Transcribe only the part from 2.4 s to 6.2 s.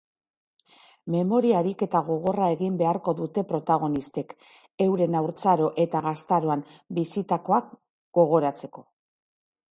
egin beharko dute protagonistek euren haurtzaro eta